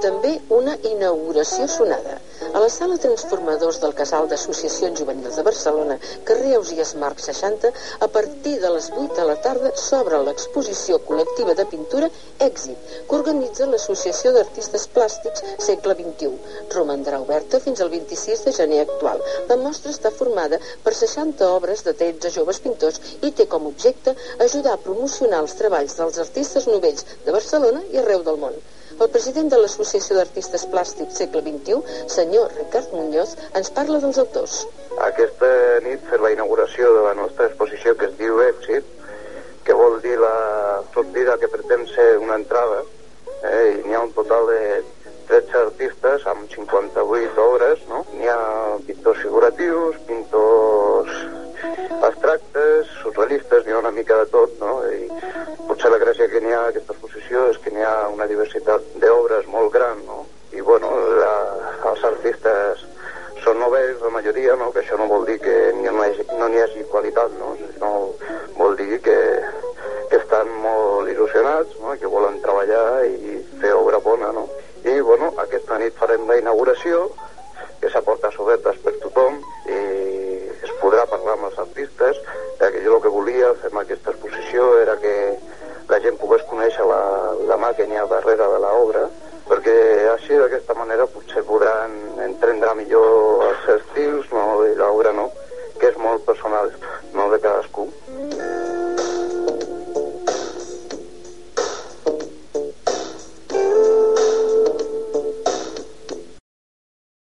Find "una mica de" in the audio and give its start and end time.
53.80-54.28